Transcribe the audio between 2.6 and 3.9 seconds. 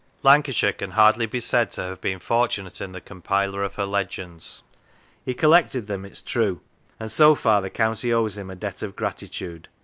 104 The War of Religion in the compiler of her